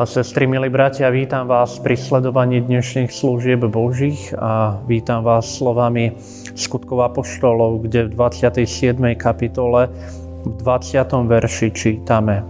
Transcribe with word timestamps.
Milé 0.00 0.16
sestry, 0.16 0.48
milí 0.48 0.72
bratia, 0.72 1.12
vítam 1.12 1.44
vás 1.44 1.76
pri 1.76 1.92
sledovaní 1.92 2.64
dnešných 2.64 3.12
služieb 3.12 3.68
Božích 3.68 4.32
a 4.32 4.80
vítam 4.88 5.20
vás 5.20 5.44
slovami 5.44 6.16
skutkov 6.56 7.04
apoštolov, 7.04 7.84
kde 7.84 8.08
v 8.08 8.16
27. 8.16 8.96
kapitole 9.20 9.92
v 10.40 10.56
20. 10.56 11.04
verši 11.04 11.68
čítame. 11.76 12.40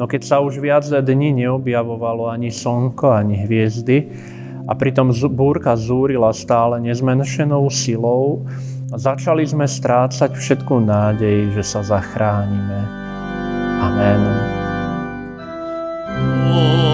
No 0.00 0.08
keď 0.08 0.24
sa 0.24 0.40
už 0.40 0.64
viac 0.64 0.88
dní 0.88 1.36
neobjavovalo 1.36 2.32
ani 2.32 2.48
slnko, 2.48 3.12
ani 3.12 3.44
hviezdy 3.44 4.08
a 4.64 4.72
pritom 4.72 5.12
búrka 5.28 5.76
zúrila 5.76 6.32
stále 6.32 6.80
nezmenšenou 6.80 7.68
silou, 7.68 8.48
začali 8.96 9.44
sme 9.44 9.68
strácať 9.68 10.32
všetku 10.32 10.80
nádej, 10.80 11.52
že 11.60 11.60
sa 11.60 11.84
zachránime. 11.84 12.88
Amen. 13.84 14.57
Pri 16.18 16.87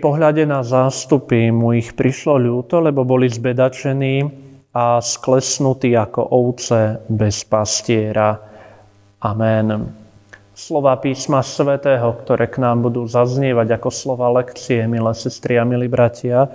pohľade 0.00 0.48
na 0.48 0.64
zástupy 0.64 1.52
mu 1.52 1.76
ich 1.76 1.92
prišlo 1.92 2.40
ľúto, 2.40 2.80
lebo 2.80 3.04
boli 3.04 3.28
zbedačení 3.28 4.24
a 4.72 5.04
sklesnutí 5.04 5.92
ako 5.92 6.24
ovce 6.32 7.04
bez 7.12 7.44
pastiera. 7.44 8.40
Amen. 9.20 9.92
Slova 10.56 10.96
písma 11.00 11.44
svätého, 11.44 12.16
ktoré 12.24 12.48
k 12.48 12.60
nám 12.60 12.84
budú 12.84 13.04
zaznievať 13.04 13.80
ako 13.80 13.88
slova 13.92 14.28
lekcie, 14.40 14.84
milé 14.88 15.12
sestry 15.16 15.56
a 15.56 15.64
milí 15.64 15.88
bratia, 15.88 16.48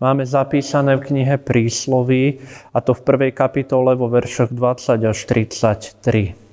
máme 0.00 0.24
zapísané 0.28 0.96
v 0.96 1.12
knihe 1.12 1.36
Prísloví, 1.40 2.40
a 2.72 2.84
to 2.84 2.92
v 2.92 3.04
prvej 3.04 3.32
kapitole 3.32 3.96
vo 3.96 4.12
veršoch 4.12 4.52
20 4.52 5.04
až 5.08 5.18
33. 5.28 6.45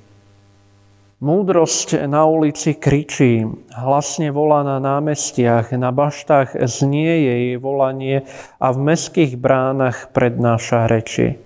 Múdrosť 1.24 2.04
na 2.04 2.28
ulici 2.28 2.76
kričí, 2.76 3.48
hlasne 3.72 4.28
volá 4.36 4.60
na 4.68 4.76
námestiach, 4.84 5.72
na 5.72 5.96
baštách 5.96 6.60
znie 6.68 7.16
jej 7.16 7.46
volanie 7.56 8.28
a 8.60 8.76
v 8.76 8.92
meských 8.92 9.40
bránach 9.40 10.12
prednáša 10.12 10.84
reči. 10.92 11.40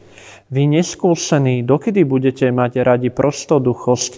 Vy 0.50 0.65
neskúsení, 0.65 1.62
dokedy 1.62 2.09
budete 2.09 2.50
mať 2.50 2.81
radi 2.81 3.13
prostoduchosť 3.13 4.12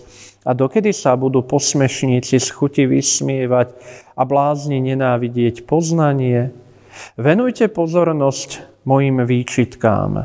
a 0.47 0.56
dokedy 0.56 0.95
sa 0.95 1.19
budú 1.19 1.44
posmešníci 1.44 2.39
z 2.39 2.47
chuti 2.56 2.88
vysmievať 2.88 3.75
a 4.15 4.23
blázni 4.23 4.79
nenávidieť 4.79 5.67
poznanie? 5.67 6.56
Venujte 7.19 7.67
pozornosť 7.67 8.63
mojim 8.88 9.27
výčitkám. 9.27 10.23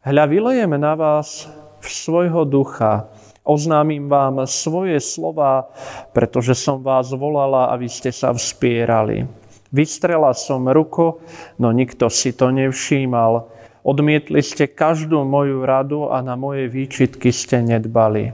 Hľa 0.00 0.24
vylejem 0.32 0.72
na 0.80 0.96
vás 0.96 1.44
v 1.84 1.86
svojho 1.92 2.48
ducha, 2.48 3.11
Oznámim 3.42 4.06
vám 4.06 4.46
svoje 4.46 5.02
slova, 5.02 5.66
pretože 6.14 6.54
som 6.54 6.78
vás 6.78 7.10
volala 7.10 7.70
a 7.70 7.74
vy 7.74 7.90
ste 7.90 8.14
sa 8.14 8.30
vspierali. 8.30 9.26
Vystrela 9.74 10.30
som 10.30 10.68
ruko, 10.70 11.18
no 11.58 11.74
nikto 11.74 12.06
si 12.06 12.30
to 12.36 12.54
nevšímal. 12.54 13.50
Odmietli 13.82 14.38
ste 14.46 14.70
každú 14.70 15.26
moju 15.26 15.66
radu 15.66 16.06
a 16.06 16.22
na 16.22 16.38
moje 16.38 16.70
výčitky 16.70 17.34
ste 17.34 17.66
nedbali. 17.66 18.30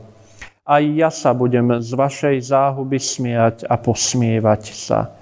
Aj 0.68 0.84
ja 0.84 1.08
sa 1.08 1.32
budem 1.32 1.80
z 1.80 1.88
vašej 1.96 2.36
záhuby 2.52 3.00
smiať 3.00 3.64
a 3.64 3.80
posmievať 3.80 4.62
sa. 4.76 5.16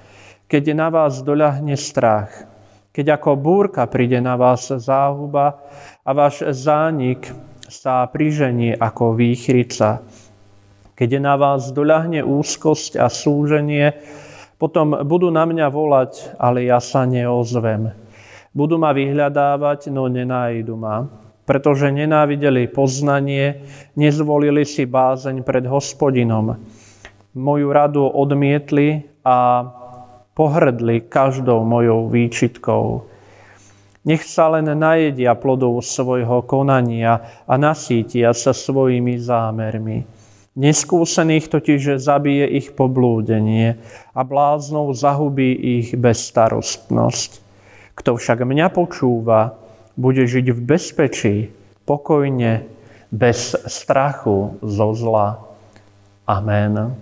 keď 0.46 0.64
na 0.74 0.88
vás 0.90 1.22
doľahne 1.26 1.74
strach, 1.74 2.30
keď 2.94 3.18
ako 3.18 3.38
búrka 3.38 3.86
príde 3.86 4.18
na 4.22 4.38
vás 4.38 4.70
záhuba 4.70 5.58
a 6.06 6.10
váš 6.14 6.42
zánik 6.54 7.28
sa 7.68 8.06
priženie 8.06 8.74
ako 8.78 9.18
výchrica, 9.18 10.02
keď 10.96 11.10
na 11.20 11.34
vás 11.36 11.70
doľahne 11.76 12.24
úzkosť 12.24 12.96
a 12.96 13.12
súženie, 13.12 13.92
potom 14.56 15.04
budú 15.04 15.28
na 15.28 15.44
mňa 15.44 15.68
volať, 15.68 16.40
ale 16.40 16.64
ja 16.64 16.80
sa 16.80 17.04
neozvem. 17.04 17.92
Budú 18.56 18.80
ma 18.80 18.96
vyhľadávať, 18.96 19.92
no 19.92 20.08
nenájdu 20.08 20.80
ma, 20.80 21.04
pretože 21.44 21.92
nenávideli 21.92 22.64
poznanie, 22.72 23.60
nezvolili 23.92 24.64
si 24.64 24.88
bázeň 24.88 25.44
pred 25.44 25.68
hospodinom. 25.68 26.56
Moju 27.36 27.68
radu 27.68 28.08
odmietli 28.08 29.04
a 29.20 29.68
pohrdli 30.32 31.04
každou 31.04 31.68
mojou 31.68 32.08
výčitkou. 32.08 33.15
Nech 34.06 34.22
sa 34.22 34.54
len 34.54 34.70
najedia 34.70 35.34
plodov 35.34 35.82
svojho 35.82 36.46
konania 36.46 37.42
a 37.42 37.58
nasítia 37.58 38.30
sa 38.30 38.54
svojimi 38.54 39.18
zámermi. 39.18 40.06
Neskúsených 40.54 41.50
totiž 41.50 41.98
zabije 41.98 42.46
ich 42.54 42.70
poblúdenie 42.72 43.76
a 44.14 44.20
bláznou 44.22 44.94
zahubí 44.94 45.52
ich 45.82 45.98
bezstarostnosť. 45.98 47.44
Kto 47.98 48.14
však 48.14 48.46
mňa 48.46 48.70
počúva, 48.70 49.58
bude 49.98 50.22
žiť 50.22 50.54
v 50.54 50.60
bezpečí, 50.62 51.36
pokojne, 51.82 52.62
bez 53.10 53.58
strachu 53.66 54.62
zo 54.62 54.88
zla. 54.94 55.42
Amen. 56.30 56.94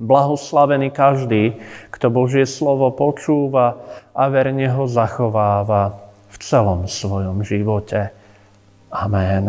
Blahoslavený 0.00 0.88
každý, 0.88 1.60
kto 1.92 2.08
Božie 2.08 2.48
slovo 2.48 2.90
počúva 2.96 3.76
a 4.16 4.26
verne 4.32 4.66
ho 4.72 4.88
zachováva 4.88 6.03
v 6.34 6.36
celom 6.42 6.90
svojom 6.90 7.46
živote. 7.46 8.10
Amen. 8.90 9.46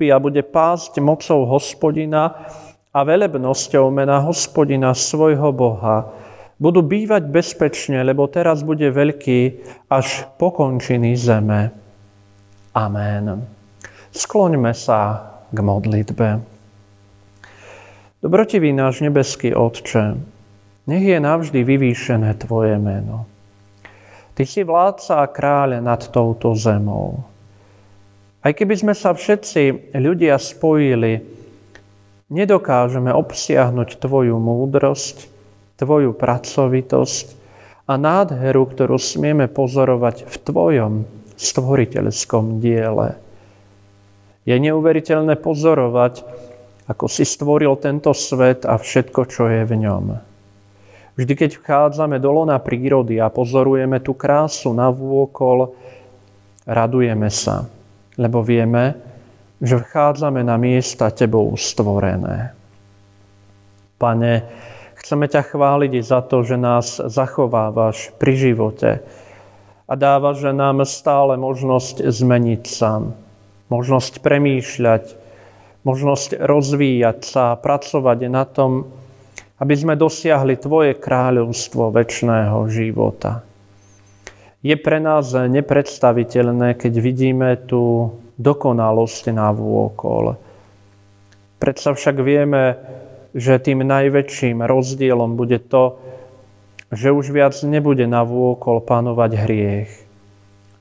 Vystúpi 0.00 0.08
a 0.08 0.16
bude 0.16 0.40
pásť 0.40 0.96
mocou 1.04 1.44
hospodina 1.44 2.32
a 2.90 3.04
velebnosťou 3.04 3.92
mena 3.92 4.24
hospodina 4.24 4.96
svojho 4.96 5.52
Boha. 5.52 6.08
Budú 6.56 6.80
bývať 6.80 7.28
bezpečne, 7.28 8.00
lebo 8.04 8.28
teraz 8.28 8.64
bude 8.64 8.88
veľký 8.88 9.40
až 9.92 10.24
po 10.40 10.52
končiny 10.52 11.16
zeme. 11.16 11.72
Amen. 12.72 13.44
Skloňme 14.12 14.72
sa 14.72 15.20
k 15.52 15.58
modlitbe. 15.60 16.28
Dobrotivý 18.20 18.72
náš 18.76 19.00
nebeský 19.00 19.56
Otče, 19.56 20.16
nech 20.88 21.04
je 21.04 21.16
navždy 21.16 21.60
vyvýšené 21.64 22.36
Tvoje 22.36 22.76
meno. 22.76 23.24
Ty 24.36 24.44
si 24.44 24.60
vládca 24.64 25.24
a 25.24 25.26
kráľ 25.28 25.80
nad 25.80 26.00
touto 26.12 26.52
zemou. 26.52 27.29
Aj 28.40 28.56
keby 28.56 28.72
sme 28.72 28.94
sa 28.96 29.12
všetci 29.12 29.92
ľudia 30.00 30.40
spojili, 30.40 31.20
nedokážeme 32.32 33.12
obsiahnuť 33.12 34.00
Tvoju 34.00 34.40
múdrosť, 34.40 35.28
Tvoju 35.76 36.16
pracovitosť 36.16 37.26
a 37.84 38.00
nádheru, 38.00 38.64
ktorú 38.64 38.96
smieme 38.96 39.44
pozorovať 39.44 40.24
v 40.24 40.34
Tvojom 40.40 40.92
stvoriteľskom 41.36 42.64
diele. 42.64 43.20
Je 44.48 44.56
neuveriteľné 44.56 45.36
pozorovať, 45.36 46.24
ako 46.88 47.12
si 47.12 47.28
stvoril 47.28 47.76
tento 47.76 48.16
svet 48.16 48.64
a 48.64 48.80
všetko, 48.80 49.20
čo 49.28 49.52
je 49.52 49.68
v 49.68 49.74
ňom. 49.84 50.16
Vždy, 51.20 51.32
keď 51.36 51.50
vchádzame 51.60 52.16
do 52.16 52.32
lona 52.32 52.56
prírody 52.56 53.20
a 53.20 53.28
pozorujeme 53.28 54.00
tú 54.00 54.16
krásu 54.16 54.72
na 54.72 54.88
vôkol, 54.88 55.76
radujeme 56.64 57.28
sa 57.28 57.68
lebo 58.20 58.44
vieme, 58.44 59.00
že 59.64 59.80
vchádzame 59.80 60.44
na 60.44 60.60
miesta 60.60 61.08
Tebou 61.08 61.56
stvorené. 61.56 62.52
Pane, 63.96 64.32
chceme 65.00 65.24
ťa 65.24 65.42
chváliť 65.48 65.92
za 66.04 66.20
to, 66.24 66.44
že 66.44 66.60
nás 66.60 67.00
zachovávaš 67.00 68.12
pri 68.20 68.32
živote 68.36 68.90
a 69.88 69.92
dávaš 69.96 70.44
že 70.44 70.52
nám 70.52 70.84
stále 70.84 71.40
možnosť 71.40 72.04
zmeniť 72.04 72.64
sa, 72.68 73.00
možnosť 73.72 74.20
premýšľať, 74.20 75.04
možnosť 75.84 76.40
rozvíjať 76.40 77.18
sa 77.24 77.42
a 77.52 77.60
pracovať 77.60 78.18
na 78.28 78.44
tom, 78.44 78.86
aby 79.60 79.74
sme 79.76 79.96
dosiahli 79.96 80.56
Tvoje 80.56 80.96
kráľovstvo 80.96 81.92
väčšného 81.92 82.58
života. 82.72 83.49
Je 84.60 84.76
pre 84.76 85.00
nás 85.00 85.32
nepredstaviteľné, 85.32 86.76
keď 86.76 86.92
vidíme 87.00 87.56
tú 87.56 88.12
dokonalosť 88.36 89.32
na 89.32 89.48
vôkol. 89.56 90.36
Predsa 91.56 91.96
však 91.96 92.16
vieme, 92.20 92.76
že 93.32 93.56
tým 93.56 93.84
najväčším 93.84 94.60
rozdielom 94.60 95.36
bude 95.36 95.60
to, 95.64 95.96
že 96.92 97.08
už 97.08 97.32
viac 97.32 97.56
nebude 97.62 98.04
na 98.04 98.20
vôkol 98.26 98.84
panovať 98.84 99.30
hriech. 99.48 99.92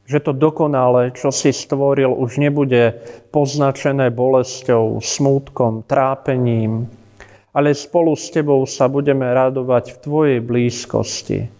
Že 0.10 0.20
to 0.26 0.32
dokonalé, 0.34 1.14
čo 1.14 1.30
si 1.30 1.54
stvoril, 1.54 2.10
už 2.10 2.42
nebude 2.42 2.98
poznačené 3.30 4.10
bolesťou, 4.10 4.98
smútkom, 5.00 5.86
trápením, 5.86 6.90
ale 7.54 7.78
spolu 7.78 8.18
s 8.18 8.34
tebou 8.34 8.66
sa 8.66 8.90
budeme 8.90 9.30
radovať 9.30 9.94
v 9.94 10.02
tvojej 10.02 10.40
blízkosti. 10.42 11.59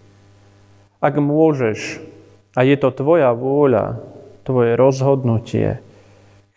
Ak 1.00 1.16
môžeš, 1.16 2.04
a 2.52 2.68
je 2.68 2.76
to 2.76 2.92
tvoja 2.92 3.32
vôľa, 3.32 4.04
tvoje 4.44 4.76
rozhodnutie, 4.76 5.80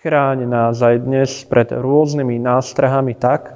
chráň 0.02 0.50
nás 0.50 0.82
aj 0.82 1.06
dnes 1.06 1.30
pred 1.46 1.70
rôznymi 1.70 2.42
nástrahami 2.42 3.14
tak, 3.14 3.54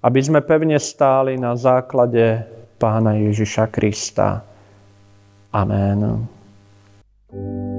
aby 0.00 0.20
sme 0.24 0.40
pevne 0.40 0.80
stáli 0.80 1.36
na 1.36 1.52
základe 1.60 2.40
Pána 2.80 3.20
Ježiša 3.20 3.68
Krista. 3.68 4.40
Amen. 5.52 6.24
thank 7.28 7.72
you 7.72 7.77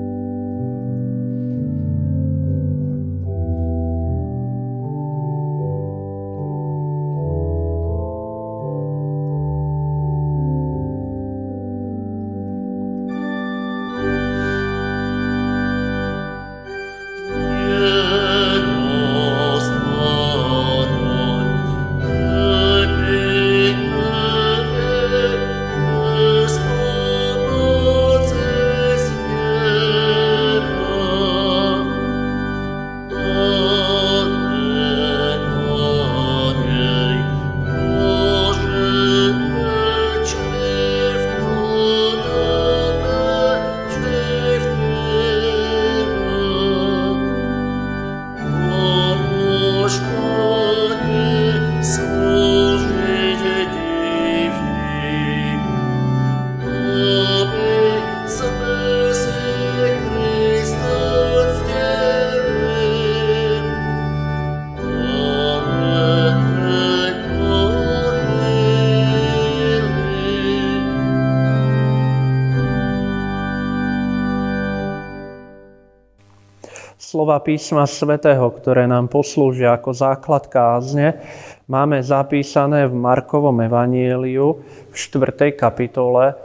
písma 77.40 77.88
svätého, 77.90 78.46
ktoré 78.52 78.86
nám 78.86 79.08
poslúžia 79.08 79.74
ako 79.74 79.96
základ 79.96 80.46
kázne, 80.52 81.18
máme 81.66 82.04
zapísané 82.04 82.86
v 82.86 82.94
Markovom 82.94 83.56
evanieliu 83.64 84.60
v 84.92 84.96
4. 84.96 85.56
kapitole 85.56 86.36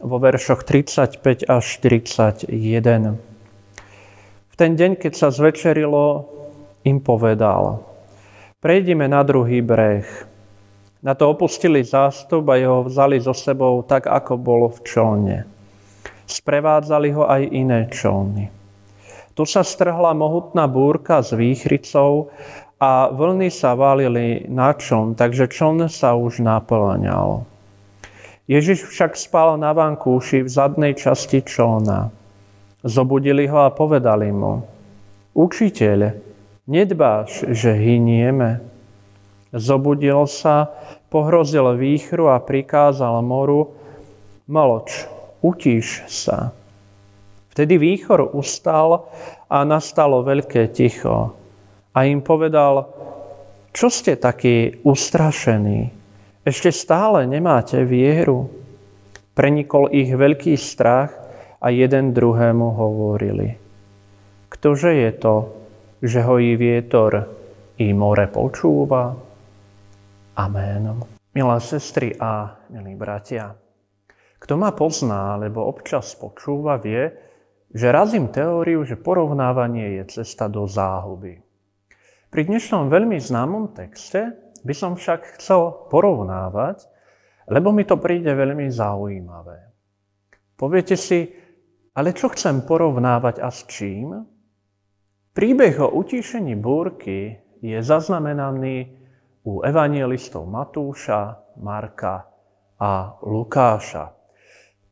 vo 0.00 0.16
veršoch 0.22 0.62
35 0.62 1.50
až 1.50 1.64
41. 1.82 2.48
V 4.48 4.54
ten 4.54 4.72
deň, 4.78 4.96
keď 4.96 5.12
sa 5.18 5.28
zvečerilo, 5.34 6.30
im 6.86 7.02
povedal, 7.02 7.82
prejdime 8.62 9.10
na 9.10 9.26
druhý 9.26 9.58
breh. 9.64 10.06
Na 11.04 11.12
to 11.12 11.28
opustili 11.28 11.84
zástup 11.84 12.48
a 12.48 12.56
jeho 12.56 12.86
vzali 12.86 13.20
so 13.20 13.34
sebou 13.34 13.84
tak, 13.84 14.06
ako 14.06 14.40
bolo 14.40 14.72
v 14.72 14.78
člne. 14.88 15.38
Sprevádzali 16.24 17.08
ho 17.12 17.28
aj 17.28 17.42
iné 17.52 17.90
člny. 17.92 18.63
Tu 19.34 19.42
sa 19.42 19.66
strhla 19.66 20.14
mohutná 20.14 20.70
búrka 20.70 21.18
s 21.18 21.34
výchricou 21.34 22.30
a 22.78 23.10
vlny 23.10 23.50
sa 23.50 23.74
valili 23.74 24.46
na 24.46 24.70
čln, 24.70 25.18
takže 25.18 25.50
čln 25.50 25.90
sa 25.90 26.14
už 26.14 26.38
naplňal. 26.38 27.42
Ježiš 28.46 28.86
však 28.86 29.18
spal 29.18 29.58
na 29.58 29.74
vankúši 29.74 30.46
v 30.46 30.52
zadnej 30.52 30.94
časti 30.94 31.42
člna. 31.42 32.14
Zobudili 32.84 33.48
ho 33.48 33.64
a 33.64 33.74
povedali 33.74 34.28
mu, 34.30 34.62
Učiteľ, 35.34 36.14
nedbáš, 36.70 37.42
že 37.50 37.74
hynieme? 37.74 38.62
Zobudil 39.50 40.30
sa, 40.30 40.70
pohrozil 41.10 41.74
výchru 41.74 42.30
a 42.30 42.38
prikázal 42.38 43.18
moru, 43.18 43.74
Maloč, 44.46 45.08
utíš 45.42 46.06
sa. 46.06 46.54
Vtedy 47.54 47.78
výchor 47.78 48.34
ustal 48.34 49.06
a 49.46 49.62
nastalo 49.62 50.26
veľké 50.26 50.74
ticho. 50.74 51.38
A 51.94 52.02
im 52.02 52.18
povedal, 52.18 52.90
čo 53.70 53.86
ste 53.86 54.18
takí 54.18 54.82
ustrašení? 54.82 55.86
Ešte 56.42 56.74
stále 56.74 57.30
nemáte 57.30 57.86
vieru? 57.86 58.50
Prenikol 59.38 59.94
ich 59.94 60.10
veľký 60.10 60.58
strach 60.58 61.14
a 61.62 61.70
jeden 61.70 62.10
druhému 62.10 62.74
hovorili. 62.74 63.54
Ktože 64.50 64.90
je 64.90 65.10
to, 65.14 65.34
že 66.02 66.26
hojí 66.26 66.58
vietor 66.58 67.22
i 67.78 67.94
more 67.94 68.26
počúva? 68.34 69.14
Amen. 70.42 71.06
Milé 71.34 71.58
sestry 71.62 72.18
a 72.18 72.50
milí 72.74 72.98
bratia, 72.98 73.54
kto 74.42 74.58
ma 74.58 74.74
pozná, 74.74 75.38
alebo 75.38 75.70
občas 75.70 76.18
počúva, 76.18 76.82
vie, 76.82 77.08
že 77.74 77.90
razím 77.90 78.30
teóriu, 78.30 78.86
že 78.86 78.94
porovnávanie 78.94 79.98
je 79.98 80.22
cesta 80.22 80.46
do 80.46 80.62
záhuby. 80.70 81.42
Pri 82.30 82.42
dnešnom 82.46 82.86
veľmi 82.86 83.18
známom 83.18 83.74
texte 83.74 84.30
by 84.62 84.74
som 84.74 84.94
však 84.94 85.42
chcel 85.42 85.90
porovnávať, 85.90 86.86
lebo 87.50 87.74
mi 87.74 87.82
to 87.82 87.98
príde 87.98 88.30
veľmi 88.30 88.70
zaujímavé. 88.70 89.74
Poviete 90.54 90.94
si, 90.94 91.34
ale 91.98 92.14
čo 92.14 92.30
chcem 92.30 92.62
porovnávať 92.62 93.42
a 93.42 93.50
s 93.50 93.66
čím? 93.66 94.22
Príbeh 95.34 95.74
o 95.82 95.98
utíšení 95.98 96.54
búrky 96.54 97.42
je 97.58 97.78
zaznamenaný 97.82 99.02
u 99.50 99.66
evangelistov 99.66 100.46
Matúša, 100.46 101.42
Marka 101.58 102.22
a 102.78 103.18
Lukáša 103.26 104.23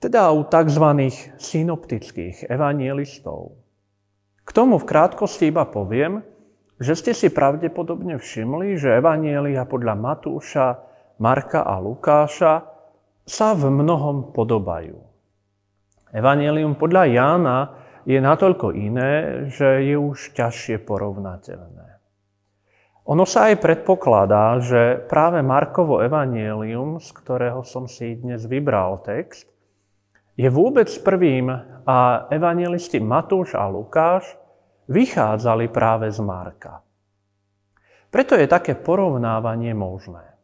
teda 0.03 0.35
u 0.35 0.43
tzv. 0.43 0.87
synoptických 1.39 2.51
evangelistov. 2.51 3.55
K 4.43 4.51
tomu 4.51 4.83
v 4.83 4.89
krátkosti 4.91 5.55
iba 5.55 5.63
poviem, 5.63 6.27
že 6.83 6.99
ste 6.99 7.15
si 7.15 7.31
pravdepodobne 7.31 8.19
všimli, 8.19 8.75
že 8.75 8.99
evanielia 8.99 9.63
podľa 9.63 9.95
Matúša, 9.95 10.83
Marka 11.23 11.63
a 11.63 11.79
Lukáša 11.79 12.67
sa 13.23 13.55
v 13.55 13.71
mnohom 13.71 14.35
podobajú. 14.35 14.99
Evangelium 16.11 16.75
podľa 16.75 17.03
Jána 17.07 17.59
je 18.03 18.19
natoľko 18.19 18.75
iné, 18.75 19.47
že 19.47 19.87
je 19.87 19.95
už 19.95 20.35
ťažšie 20.35 20.83
porovnateľné. 20.83 22.03
Ono 23.07 23.23
sa 23.23 23.55
aj 23.55 23.63
predpokladá, 23.63 24.59
že 24.59 25.07
práve 25.07 25.39
Markovo 25.47 26.03
evanielium, 26.03 26.99
z 26.99 27.09
ktorého 27.15 27.63
som 27.63 27.87
si 27.87 28.19
dnes 28.19 28.43
vybral 28.51 28.99
text, 29.07 29.52
je 30.37 30.49
vôbec 30.49 30.89
prvým 31.05 31.53
a 31.83 32.29
evangelisti 32.33 33.03
Matúš 33.03 33.53
a 33.59 33.69
Lukáš 33.69 34.25
vychádzali 34.89 35.69
práve 35.69 36.09
z 36.09 36.21
Marka. 36.25 36.81
Preto 38.13 38.37
je 38.37 38.45
také 38.45 38.77
porovnávanie 38.77 39.73
možné. 39.73 40.37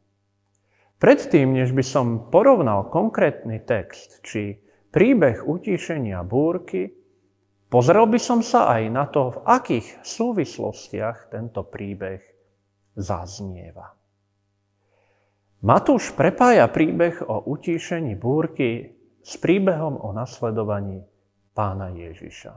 Predtým, 0.98 1.54
než 1.54 1.70
by 1.70 1.84
som 1.84 2.06
porovnal 2.32 2.90
konkrétny 2.90 3.62
text, 3.62 4.18
či 4.26 4.58
príbeh 4.90 5.46
utíšenia 5.46 6.26
búrky, 6.26 6.90
pozrel 7.70 8.08
by 8.10 8.18
som 8.18 8.42
sa 8.42 8.66
aj 8.72 8.82
na 8.90 9.04
to, 9.06 9.30
v 9.30 9.38
akých 9.46 9.86
súvislostiach 10.02 11.30
tento 11.30 11.62
príbeh 11.62 12.18
zaznieva. 12.98 13.94
Matúš 15.62 16.14
prepája 16.18 16.66
príbeh 16.66 17.22
o 17.22 17.46
utíšení 17.46 18.18
búrky 18.18 18.97
s 19.22 19.34
príbehom 19.36 19.98
o 20.00 20.14
nasledovaní 20.14 21.04
pána 21.52 21.90
Ježiša. 21.90 22.52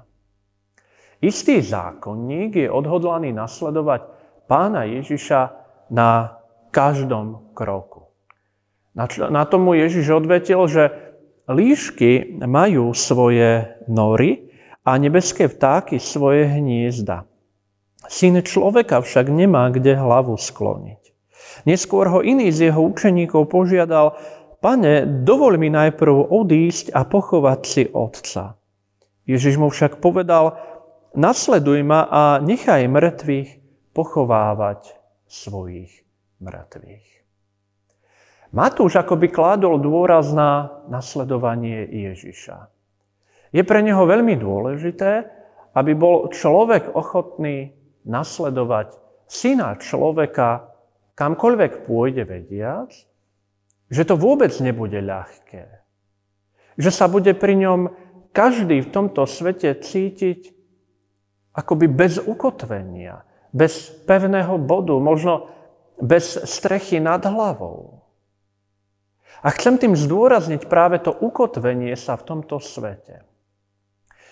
Istý 1.22 1.62
zákonník 1.62 2.66
je 2.66 2.68
odhodlaný 2.70 3.30
nasledovať 3.30 4.10
pána 4.50 4.90
Ježiša 4.90 5.42
na 5.94 6.42
každom 6.74 7.54
kroku. 7.54 8.10
Na 9.32 9.44
tomu 9.46 9.78
Ježiš 9.78 10.10
odvetil, 10.18 10.66
že 10.68 10.84
líšky 11.46 12.42
majú 12.44 12.92
svoje 12.92 13.78
nory 13.86 14.50
a 14.82 14.98
nebeské 14.98 15.46
vtáky 15.46 16.02
svoje 16.02 16.50
hniezda. 16.50 17.30
Syn 18.10 18.42
človeka 18.42 19.00
však 19.06 19.30
nemá 19.30 19.70
kde 19.70 19.94
hlavu 19.94 20.34
skloniť. 20.36 21.02
Neskôr 21.70 22.10
ho 22.10 22.26
iný 22.26 22.50
z 22.50 22.74
jeho 22.74 22.82
učeníkov 22.82 23.46
požiadal, 23.46 24.18
pane, 24.62 25.26
dovoľ 25.26 25.58
mi 25.58 25.74
najprv 25.74 26.32
odísť 26.32 26.94
a 26.94 27.04
pochovať 27.04 27.60
si 27.66 27.84
otca. 27.90 28.56
Ježiš 29.26 29.58
mu 29.58 29.74
však 29.74 29.98
povedal, 29.98 30.56
nasleduj 31.18 31.82
ma 31.82 32.06
a 32.08 32.24
nechaj 32.40 32.86
mŕtvych 32.88 33.50
pochovávať 33.92 34.94
svojich 35.28 35.92
mŕtvych. 36.40 37.08
Matúš 38.52 39.00
akoby 39.00 39.32
kládol 39.32 39.80
dôraz 39.80 40.36
na 40.36 40.84
nasledovanie 40.92 41.88
Ježiša. 41.88 42.68
Je 43.56 43.64
pre 43.64 43.80
neho 43.80 44.04
veľmi 44.04 44.36
dôležité, 44.36 45.24
aby 45.72 45.96
bol 45.96 46.28
človek 46.32 46.92
ochotný 46.92 47.72
nasledovať 48.04 48.96
syna 49.32 49.80
človeka 49.80 50.68
kamkoľvek 51.16 51.88
pôjde 51.88 52.28
vediac, 52.28 52.92
že 53.92 54.08
to 54.08 54.16
vôbec 54.16 54.56
nebude 54.64 54.96
ľahké. 54.96 55.68
Že 56.80 56.92
sa 56.96 57.06
bude 57.12 57.36
pri 57.36 57.60
ňom 57.60 57.80
každý 58.32 58.80
v 58.80 58.90
tomto 58.90 59.28
svete 59.28 59.76
cítiť 59.76 60.56
akoby 61.52 61.92
bez 61.92 62.16
ukotvenia, 62.24 63.28
bez 63.52 63.92
pevného 64.08 64.56
bodu, 64.56 64.96
možno 64.96 65.52
bez 66.00 66.40
strechy 66.48 67.04
nad 67.04 67.20
hlavou. 67.28 68.08
A 69.44 69.52
chcem 69.52 69.76
tým 69.76 70.00
zdôrazniť 70.00 70.72
práve 70.72 71.04
to 71.04 71.12
ukotvenie 71.12 71.92
sa 72.00 72.16
v 72.16 72.24
tomto 72.24 72.64
svete. 72.64 73.28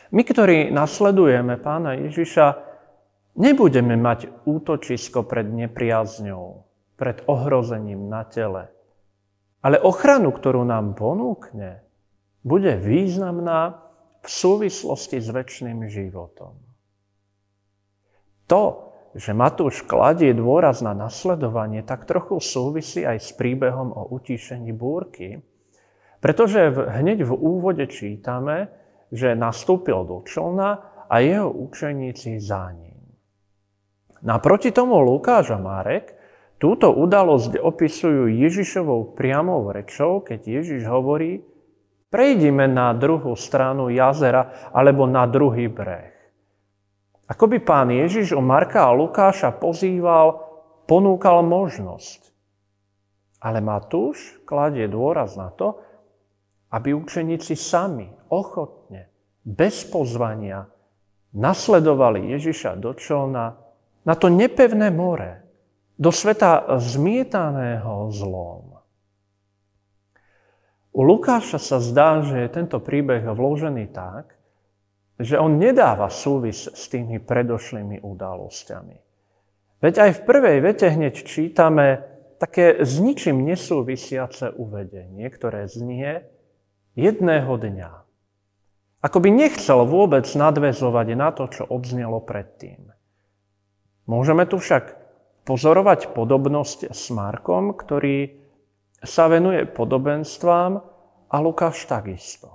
My, 0.09 0.23
ktorí 0.25 0.71
nasledujeme 0.73 1.59
pána 1.59 1.99
Ježiša, 1.99 2.57
nebudeme 3.37 3.99
mať 3.99 4.47
útočisko 4.47 5.27
pred 5.27 5.45
nepriazňou, 5.45 6.65
pred 6.97 7.21
ohrozením 7.29 8.09
na 8.09 8.25
tele. 8.25 8.73
Ale 9.59 9.79
ochranu, 9.79 10.31
ktorú 10.31 10.63
nám 10.63 10.95
ponúkne, 10.95 11.83
bude 12.47 12.79
významná 12.79 13.83
v 14.23 14.27
súvislosti 14.27 15.19
s 15.19 15.27
väčšným 15.31 15.87
životom. 15.91 16.55
To, 18.47 18.63
že 19.13 19.35
Matúš 19.35 19.83
kladie 19.83 20.31
dôraz 20.31 20.79
na 20.79 20.95
nasledovanie, 20.95 21.83
tak 21.83 22.07
trochu 22.07 22.39
súvisí 22.39 23.03
aj 23.03 23.17
s 23.19 23.29
príbehom 23.35 23.91
o 23.91 24.15
utíšení 24.15 24.71
búrky, 24.71 25.43
pretože 26.19 26.71
hneď 26.71 27.27
v 27.27 27.33
úvode 27.33 27.85
čítame, 27.87 28.69
že 29.09 29.33
nastúpil 29.33 30.05
do 30.05 30.21
člna 30.23 30.69
a 31.09 31.15
jeho 31.19 31.49
učeníci 31.49 32.37
za 32.37 32.69
ním. 32.75 32.99
Naproti 34.21 34.69
tomu 34.75 34.99
Lukáš 34.99 35.55
a 35.55 35.57
Marek 35.57 36.18
túto 36.59 36.91
udalosť 36.91 37.57
opisujú 37.57 38.27
Ježišovou 38.27 39.15
priamou 39.15 39.71
rečou, 39.71 40.19
keď 40.21 40.61
Ježiš 40.61 40.85
hovorí, 40.85 41.41
prejdime 42.11 42.67
na 42.67 42.91
druhú 42.91 43.33
stranu 43.33 43.87
jazera 43.87 44.69
alebo 44.75 45.07
na 45.07 45.23
druhý 45.25 45.71
breh. 45.71 46.13
Ako 47.29 47.45
by 47.45 47.57
pán 47.61 47.89
Ježiš 47.93 48.35
o 48.35 48.41
Marka 48.41 48.89
a 48.89 48.91
Lukáša 48.91 49.55
pozýval, 49.55 50.41
ponúkal 50.89 51.45
možnosť. 51.45 52.29
Ale 53.39 53.63
Matúš 53.63 54.41
kladie 54.43 54.89
dôraz 54.89 55.39
na 55.39 55.53
to, 55.53 55.79
aby 56.75 56.91
učeníci 56.91 57.55
sami, 57.55 58.09
ochotne, 58.29 59.07
bez 59.45 59.87
pozvania, 59.87 60.67
nasledovali 61.33 62.33
Ježiša 62.35 62.77
do 62.81 62.97
člna 62.97 63.45
na 64.05 64.13
to 64.17 64.27
nepevné 64.27 64.89
more, 64.89 65.48
do 65.99 66.15
sveta 66.15 66.79
zmietaného 66.79 68.07
zlom. 68.15 68.79
U 70.95 71.01
Lukáša 71.03 71.59
sa 71.59 71.77
zdá, 71.83 72.23
že 72.23 72.47
je 72.47 72.55
tento 72.55 72.79
príbeh 72.79 73.21
vložený 73.27 73.91
tak, 73.91 74.39
že 75.19 75.35
on 75.35 75.59
nedáva 75.59 76.07
súvis 76.07 76.71
s 76.71 76.87
tými 76.87 77.19
predošlými 77.19 77.99
udalosťami. 77.99 78.97
Veď 79.83 79.93
aj 80.07 80.11
v 80.15 80.23
prvej 80.23 80.57
vete 80.63 80.87
hneď 80.87 81.15
čítame 81.27 82.03
také 82.39 82.79
s 82.79 82.99
ničím 83.03 83.43
nesúvisiace 83.43 84.55
uvedenie, 84.55 85.27
ktoré 85.27 85.67
znie 85.67 86.23
jedného 86.95 87.51
dňa. 87.51 87.91
Ako 88.99 89.23
by 89.23 89.29
nechcel 89.31 89.87
vôbec 89.87 90.27
nadvezovať 90.27 91.07
na 91.15 91.31
to, 91.31 91.47
čo 91.47 91.63
odznelo 91.67 92.19
predtým. 92.19 92.91
Môžeme 94.07 94.43
tu 94.43 94.59
však 94.59 94.98
pozorovať 95.49 96.13
podobnosť 96.13 96.93
s 96.93 97.09
Markom, 97.09 97.73
ktorý 97.73 98.29
sa 99.01 99.25
venuje 99.25 99.65
podobenstvám 99.65 100.77
a 101.25 101.35
Lukáš 101.41 101.89
takisto. 101.89 102.53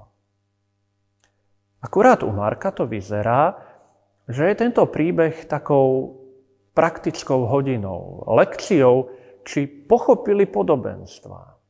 Akurát 1.82 2.22
u 2.22 2.30
Marka 2.30 2.70
to 2.70 2.86
vyzerá, 2.86 3.58
že 4.30 4.46
je 4.46 4.54
tento 4.54 4.86
príbeh 4.86 5.42
takou 5.50 6.22
praktickou 6.70 7.50
hodinou, 7.50 8.22
lekciou, 8.30 9.10
či 9.44 9.66
pochopili 9.68 10.48
podobenstva. 10.48 11.60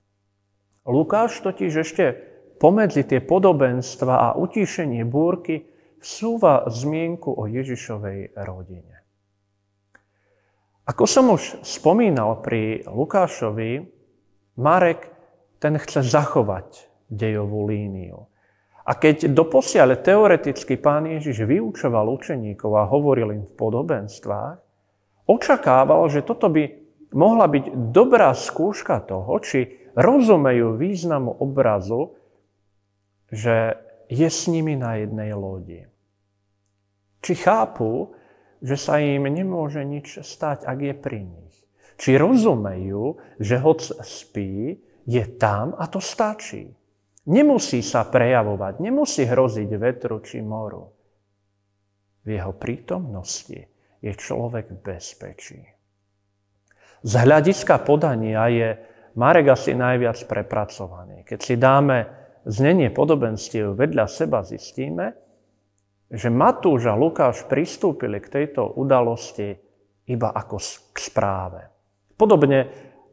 Lukáš 0.87 1.43
totiž 1.43 1.73
ešte 1.83 2.05
pomedzi 2.63 3.03
tie 3.03 3.19
podobenstva 3.19 4.15
a 4.15 4.29
utíšenie 4.39 5.03
búrky 5.03 5.67
vsúva 5.99 6.69
zmienku 6.71 7.35
o 7.35 7.51
Ježišovej 7.51 8.39
rodine. 8.39 8.94
Ako 10.85 11.09
som 11.09 11.33
už 11.33 11.65
spomínal 11.65 12.45
pri 12.45 12.85
Lukášovi, 12.85 13.89
Marek 14.61 15.09
ten 15.57 15.81
chce 15.81 16.05
zachovať 16.05 16.93
dejovú 17.09 17.65
líniu. 17.65 18.29
A 18.85 18.93
keď 18.93 19.33
doposiaľ 19.33 20.05
teoreticky 20.05 20.77
pán 20.77 21.09
Ježiš 21.09 21.49
vyučoval 21.49 22.05
učeníkov 22.21 22.69
a 22.77 22.85
hovoril 22.85 23.33
im 23.33 23.45
v 23.49 23.57
podobenstvách, 23.57 24.61
očakával, 25.25 26.05
že 26.13 26.21
toto 26.21 26.53
by 26.53 26.69
mohla 27.17 27.49
byť 27.49 27.65
dobrá 27.89 28.37
skúška 28.37 29.01
toho, 29.09 29.41
či 29.41 29.89
rozumejú 29.97 30.77
významu 30.77 31.33
obrazu, 31.41 32.13
že 33.33 33.81
je 34.13 34.29
s 34.29 34.53
nimi 34.53 34.77
na 34.77 35.01
jednej 35.01 35.33
lodi. 35.33 35.81
Či 37.25 37.41
chápu, 37.41 38.13
že 38.65 38.81
sa 38.81 38.97
im 38.97 39.29
nemôže 39.29 39.85
nič 39.85 40.25
stať, 40.25 40.65
ak 40.65 40.79
je 40.81 40.95
pri 40.97 41.21
nich. 41.29 41.57
Či 42.01 42.17
rozumejú, 42.17 43.21
že 43.37 43.61
hoc 43.61 43.85
spí, 44.01 44.81
je 45.05 45.25
tam 45.37 45.77
a 45.77 45.85
to 45.85 46.01
stačí. 46.01 46.73
Nemusí 47.29 47.85
sa 47.85 48.09
prejavovať, 48.09 48.81
nemusí 48.81 49.29
hroziť 49.29 49.71
vetru 49.77 50.21
či 50.25 50.41
moru. 50.41 50.89
V 52.25 52.41
jeho 52.41 52.57
prítomnosti 52.57 53.69
je 54.01 54.13
človek 54.17 54.73
v 54.73 54.79
bezpečí. 54.81 55.61
Z 57.05 57.13
hľadiska 57.21 57.85
podania 57.85 58.49
je 58.49 58.69
Marek 59.21 59.53
asi 59.53 59.77
najviac 59.77 60.17
prepracovaný. 60.25 61.21
Keď 61.29 61.39
si 61.41 61.55
dáme 61.61 62.09
znenie 62.49 62.89
podobenstiev 62.89 63.77
vedľa 63.77 64.09
seba, 64.09 64.41
zistíme, 64.41 65.13
že 66.15 66.31
Matúš 66.31 66.87
a 66.87 66.95
Lukáš 66.95 67.45
pristúpili 67.51 68.23
k 68.23 68.31
tejto 68.31 68.79
udalosti 68.79 69.53
iba 70.07 70.31
ako 70.31 70.57
k 70.95 70.97
správe. 70.97 71.61
Podobne 72.15 72.61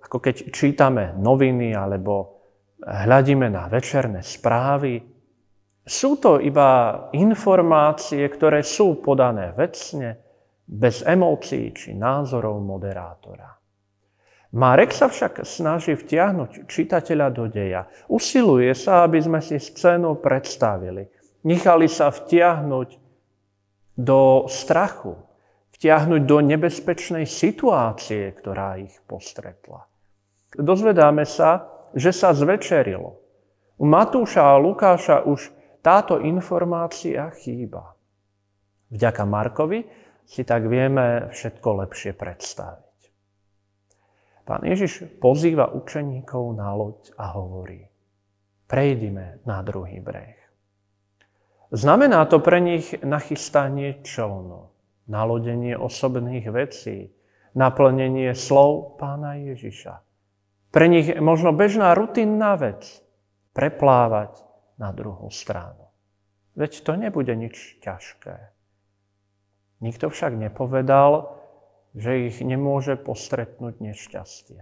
ako 0.06 0.18
keď 0.20 0.36
čítame 0.52 1.16
noviny 1.18 1.72
alebo 1.72 2.44
hľadíme 2.84 3.48
na 3.48 3.72
večerné 3.72 4.20
správy, 4.22 5.00
sú 5.82 6.22
to 6.22 6.38
iba 6.38 7.10
informácie, 7.18 8.22
ktoré 8.28 8.62
sú 8.62 9.02
podané 9.02 9.56
vecne, 9.58 10.20
bez 10.72 11.04
emócií 11.04 11.74
či 11.74 11.98
názorov 11.98 12.62
moderátora. 12.64 13.50
Marek 14.52 14.92
sa 14.92 15.08
však 15.08 15.48
snaží 15.48 15.96
vtiahnuť 15.96 16.68
čitateľa 16.68 17.28
do 17.32 17.48
deja. 17.48 17.88
Usiluje 18.12 18.76
sa, 18.76 19.08
aby 19.08 19.24
sme 19.24 19.40
si 19.40 19.56
scénu 19.56 20.20
predstavili. 20.20 21.08
Nechali 21.41 21.89
sa 21.89 22.13
vtiahnuť 22.13 22.89
do 23.97 24.45
strachu, 24.45 25.17
vtiahnuť 25.77 26.21
do 26.25 26.38
nebezpečnej 26.45 27.25
situácie, 27.25 28.30
ktorá 28.38 28.77
ich 28.77 28.93
postretla. 29.10 29.89
Dozvedáme 30.54 31.25
sa, 31.25 31.65
že 31.97 32.13
sa 32.13 32.36
zvečerilo. 32.36 33.17
U 33.82 33.86
Matúša 33.89 34.54
a 34.54 34.62
Lukáša 34.62 35.25
už 35.25 35.49
táto 35.82 36.21
informácia 36.21 37.34
chýba. 37.34 37.97
Vďaka 38.93 39.23
Markovi 39.25 39.82
si 40.27 40.45
tak 40.45 40.69
vieme 40.69 41.34
všetko 41.34 41.67
lepšie 41.86 42.13
predstaviť. 42.13 42.97
Pán 44.45 44.67
Ježiš 44.67 45.17
pozýva 45.21 45.71
učeníkov 45.71 46.43
na 46.58 46.75
loď 46.75 47.13
a 47.15 47.32
hovorí, 47.34 47.88
prejdime 48.67 49.39
na 49.47 49.63
druhý 49.63 50.04
breh. 50.04 50.40
Znamená 51.72 52.28
to 52.28 52.44
pre 52.44 52.60
nich 52.60 52.92
nachystanie 53.00 54.04
člnu, 54.04 54.68
nalodenie 55.08 55.80
osobných 55.80 56.52
vecí, 56.52 57.16
naplnenie 57.56 58.36
slov 58.36 59.00
pána 59.00 59.40
Ježiša. 59.40 60.04
Pre 60.72 60.86
nich 60.92 61.08
možno 61.16 61.56
bežná 61.56 61.96
rutinná 61.96 62.60
vec, 62.60 62.84
preplávať 63.56 64.36
na 64.76 64.92
druhú 64.92 65.32
stranu. 65.32 65.92
Veď 66.60 66.84
to 66.84 67.00
nebude 67.00 67.32
nič 67.32 67.80
ťažké. 67.80 68.52
Nikto 69.80 70.12
však 70.12 70.36
nepovedal, 70.36 71.40
že 71.96 72.28
ich 72.28 72.44
nemôže 72.44 73.00
postretnúť 73.00 73.80
nešťastie. 73.80 74.62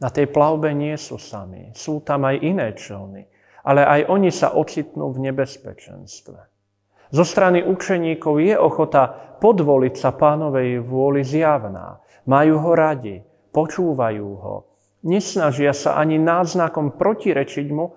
Na 0.00 0.08
tej 0.12 0.28
plavbe 0.28 0.72
nie 0.76 0.96
sú 1.00 1.16
sami, 1.16 1.72
sú 1.72 2.04
tam 2.04 2.28
aj 2.28 2.36
iné 2.44 2.68
člny, 2.76 3.24
ale 3.64 3.82
aj 3.82 4.00
oni 4.12 4.28
sa 4.28 4.52
ocitnú 4.52 5.08
v 5.10 5.32
nebezpečenstve. 5.32 6.38
Zo 7.08 7.24
strany 7.24 7.64
učeníkov 7.64 8.44
je 8.44 8.54
ochota 8.58 9.36
podvoliť 9.40 9.94
sa 9.96 10.12
pánovej 10.12 10.84
vôli 10.84 11.24
zjavná. 11.24 12.00
Majú 12.28 12.54
ho 12.60 12.72
radi, 12.76 13.20
počúvajú 13.52 14.28
ho, 14.40 14.56
nesnažia 15.04 15.76
sa 15.76 16.00
ani 16.00 16.16
náznakom 16.16 16.96
protirečiť 16.96 17.66
mu, 17.72 17.92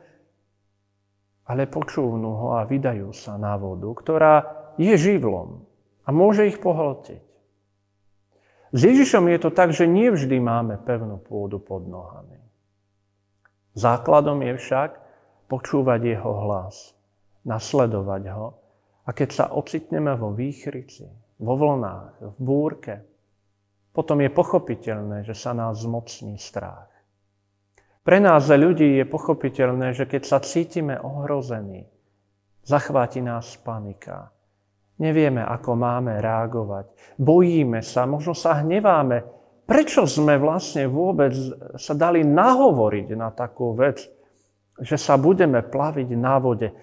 ale 1.47 1.63
počúvnú 1.71 2.29
ho 2.35 2.47
a 2.59 2.67
vydajú 2.67 3.15
sa 3.15 3.39
na 3.39 3.55
vodu, 3.55 3.87
ktorá 3.87 4.35
je 4.75 4.91
živlom 4.99 5.63
a 6.03 6.09
môže 6.11 6.47
ich 6.47 6.59
pohltiť. 6.59 7.23
S 8.75 8.79
Ježišom 8.83 9.31
je 9.31 9.39
to 9.39 9.49
tak, 9.55 9.71
že 9.71 9.87
nie 9.87 10.11
vždy 10.11 10.43
máme 10.43 10.75
pevnú 10.83 11.23
pôdu 11.23 11.55
pod 11.63 11.87
nohami. 11.87 12.35
Základom 13.79 14.43
je 14.43 14.59
však, 14.59 15.06
počúvať 15.47 15.99
jeho 16.15 16.31
hlas, 16.47 16.93
nasledovať 17.47 18.23
ho 18.35 18.47
a 19.07 19.09
keď 19.15 19.29
sa 19.31 19.45
ocitneme 19.55 20.11
vo 20.19 20.35
výchrici, 20.35 21.07
vo 21.39 21.53
vlnách, 21.55 22.35
v 22.35 22.39
búrke, 22.39 22.95
potom 23.95 24.21
je 24.21 24.29
pochopiteľné, 24.29 25.25
že 25.25 25.33
sa 25.33 25.57
nás 25.57 25.81
zmocní 25.81 26.37
strach. 26.37 26.91
Pre 28.05 28.19
nás 28.23 28.47
ľudí 28.47 29.01
je 29.01 29.05
pochopiteľné, 29.09 29.91
že 29.97 30.07
keď 30.07 30.21
sa 30.23 30.39
cítime 30.39 30.95
ohrození, 31.01 31.87
zachváti 32.63 33.19
nás 33.19 33.57
panika. 33.59 34.31
Nevieme, 34.99 35.43
ako 35.43 35.75
máme 35.75 36.19
reagovať. 36.19 37.17
Bojíme 37.19 37.83
sa, 37.83 38.07
možno 38.07 38.31
sa 38.31 38.63
hneváme. 38.63 39.23
Prečo 39.67 40.07
sme 40.07 40.39
vlastne 40.39 40.87
vôbec 40.87 41.35
sa 41.75 41.93
dali 41.93 42.23
nahovoriť 42.23 43.07
na 43.13 43.29
takú 43.35 43.75
vec? 43.75 44.16
Že 44.81 44.97
sa 44.97 45.17
budeme 45.17 45.65
plaviť 45.65 46.09
na 46.13 46.37
vode. 46.37 46.73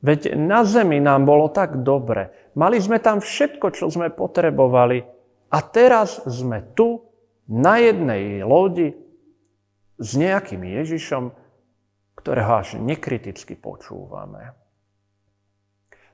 Veď 0.00 0.32
na 0.38 0.64
zemi 0.64 0.96
nám 1.02 1.28
bolo 1.28 1.52
tak 1.52 1.84
dobre. 1.84 2.32
Mali 2.56 2.80
sme 2.80 3.02
tam 3.02 3.20
všetko, 3.20 3.66
čo 3.74 3.92
sme 3.92 4.08
potrebovali. 4.08 5.04
A 5.50 5.58
teraz 5.66 6.22
sme 6.24 6.62
tu, 6.72 7.04
na 7.50 7.82
jednej 7.82 8.46
lodi, 8.46 8.94
s 10.00 10.16
nejakým 10.16 10.64
Ježišom, 10.64 11.34
ktorého 12.16 12.52
až 12.56 12.80
nekriticky 12.80 13.58
počúvame. 13.58 14.56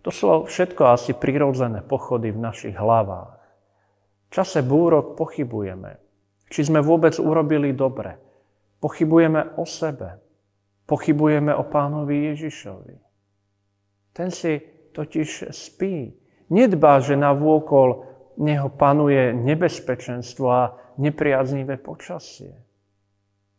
To 0.02 0.10
sú 0.10 0.26
všetko 0.46 0.82
asi 0.94 1.14
prirodzené 1.14 1.82
pochody 1.82 2.30
v 2.30 2.42
našich 2.42 2.74
hlavách. 2.74 3.38
V 4.26 4.30
čase 4.34 4.62
búrok 4.62 5.14
pochybujeme, 5.14 5.98
či 6.50 6.66
sme 6.66 6.82
vôbec 6.82 7.14
urobili 7.18 7.70
dobre. 7.74 8.18
Pochybujeme 8.82 9.58
o 9.58 9.66
sebe. 9.66 10.25
Pochybujeme 10.86 11.50
o 11.54 11.66
pánovi 11.66 12.30
Ježišovi. 12.32 12.96
Ten 14.14 14.30
si 14.30 14.62
totiž 14.94 15.50
spí. 15.50 16.14
Nedbá, 16.48 17.02
že 17.02 17.18
na 17.18 17.34
vôkol 17.34 18.06
neho 18.38 18.70
panuje 18.70 19.34
nebezpečenstvo 19.34 20.46
a 20.46 20.78
nepriaznivé 20.96 21.76
počasie. 21.76 22.54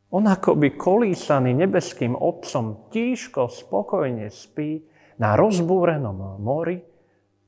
On 0.08 0.24
akoby 0.24 0.80
kolísaný 0.80 1.52
nebeským 1.52 2.16
Otcom 2.16 2.88
tížko 2.96 3.52
spokojne 3.52 4.32
spí 4.32 4.88
na 5.20 5.36
rozbúrenom 5.36 6.40
mori 6.40 6.80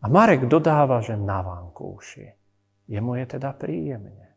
a 0.04 0.06
Marek 0.12 0.52
dodáva, 0.52 1.00
že 1.00 1.16
na 1.16 1.40
vankúši. 1.40 2.28
Jemu 2.92 3.16
je 3.24 3.26
teda 3.40 3.56
príjemne. 3.56 4.28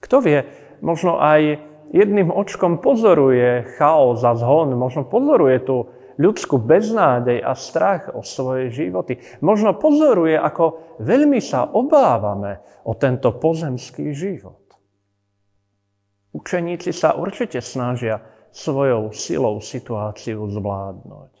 Kto 0.00 0.24
vie, 0.24 0.48
možno 0.80 1.20
aj 1.20 1.60
jedným 1.90 2.30
očkom 2.30 2.78
pozoruje 2.78 3.76
chaos 3.76 4.22
a 4.22 4.32
zhon, 4.38 4.74
možno 4.78 5.06
pozoruje 5.06 5.58
tú 5.62 5.76
ľudskú 6.20 6.60
beznádej 6.60 7.40
a 7.40 7.56
strach 7.56 8.12
o 8.12 8.20
svoje 8.20 8.68
životy. 8.70 9.18
Možno 9.40 9.74
pozoruje, 9.76 10.36
ako 10.36 10.96
veľmi 11.00 11.40
sa 11.40 11.66
obávame 11.66 12.60
o 12.84 12.92
tento 12.92 13.32
pozemský 13.40 14.12
život. 14.12 14.60
Učeníci 16.30 16.94
sa 16.94 17.18
určite 17.18 17.58
snažia 17.58 18.22
svojou 18.54 19.10
silou 19.10 19.58
situáciu 19.58 20.46
zvládnuť. 20.46 21.32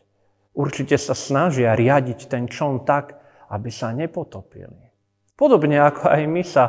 Určite 0.56 0.98
sa 0.98 1.14
snažia 1.14 1.78
riadiť 1.78 2.26
ten 2.26 2.50
čon 2.50 2.82
tak, 2.82 3.14
aby 3.54 3.70
sa 3.70 3.94
nepotopili. 3.94 4.90
Podobne 5.38 5.78
ako 5.78 6.10
aj 6.10 6.22
my 6.26 6.42
sa 6.42 6.64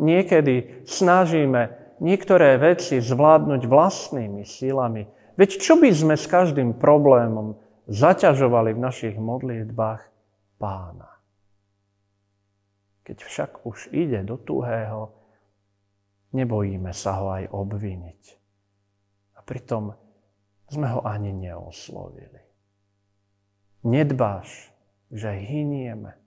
niekedy 0.00 0.84
snažíme 0.88 1.85
niektoré 2.00 2.56
veci 2.60 3.00
zvládnuť 3.00 3.62
vlastnými 3.64 4.42
silami. 4.44 5.08
Veď 5.36 5.50
čo 5.60 5.76
by 5.76 5.90
sme 5.92 6.14
s 6.16 6.26
každým 6.28 6.76
problémom 6.76 7.60
zaťažovali 7.88 8.72
v 8.76 8.82
našich 8.82 9.16
modlitbách 9.16 10.02
pána? 10.56 11.10
Keď 13.06 13.18
však 13.22 13.50
už 13.62 13.94
ide 13.94 14.24
do 14.26 14.34
tuhého, 14.40 15.14
nebojíme 16.34 16.90
sa 16.90 17.22
ho 17.22 17.30
aj 17.30 17.44
obviniť. 17.52 18.22
A 19.38 19.44
pritom 19.46 19.94
sme 20.66 20.90
ho 20.90 21.00
ani 21.06 21.30
neoslovili. 21.30 22.42
Nedbáš, 23.86 24.74
že 25.14 25.30
hynieme. 25.30 26.18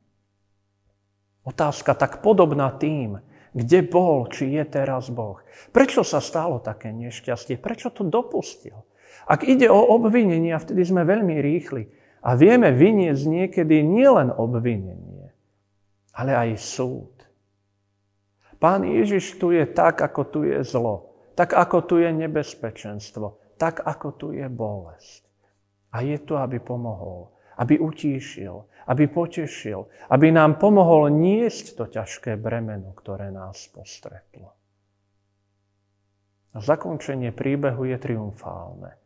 Otázka 1.43 1.91
tak 1.97 2.23
podobná 2.23 2.71
tým, 2.71 3.19
kde 3.53 3.79
bol, 3.85 4.29
či 4.29 4.53
je 4.53 4.63
teraz 4.65 5.09
Boh. 5.09 5.41
Prečo 5.73 6.05
sa 6.05 6.21
stalo 6.21 6.61
také 6.61 6.93
nešťastie? 6.93 7.57
Prečo 7.57 7.89
to 7.89 8.05
dopustil? 8.05 8.85
Ak 9.29 9.45
ide 9.45 9.69
o 9.69 9.81
obvinenie, 9.93 10.57
vtedy 10.57 10.81
sme 10.85 11.05
veľmi 11.05 11.37
rýchli 11.37 11.89
a 12.25 12.33
vieme 12.33 12.73
vyniesť 12.73 13.23
niekedy 13.29 13.85
nielen 13.85 14.33
obvinenie, 14.33 15.29
ale 16.17 16.31
aj 16.33 16.49
súd. 16.57 17.13
Pán 18.59 18.83
Ježiš 18.83 19.39
tu 19.39 19.55
je 19.55 19.63
tak, 19.63 20.03
ako 20.03 20.21
tu 20.27 20.39
je 20.43 20.59
zlo, 20.67 21.15
tak, 21.37 21.55
ako 21.55 21.85
tu 21.87 21.95
je 22.03 22.11
nebezpečenstvo, 22.11 23.55
tak, 23.55 23.79
ako 23.85 24.07
tu 24.17 24.27
je 24.35 24.49
bolesť. 24.51 25.23
A 25.95 26.03
je 26.03 26.19
tu, 26.19 26.35
aby 26.35 26.59
pomohol, 26.59 27.31
aby 27.59 27.75
utíšil, 27.75 28.87
aby 28.87 29.05
potešil, 29.11 29.85
aby 30.09 30.31
nám 30.31 30.55
pomohol 30.57 31.11
niesť 31.11 31.75
to 31.75 31.85
ťažké 31.91 32.39
bremeno, 32.39 32.95
ktoré 32.95 33.29
nás 33.29 33.67
postretlo. 33.69 34.55
Zakončenie 36.55 37.29
príbehu 37.29 37.85
je 37.85 37.97
triumfálne. 38.01 38.97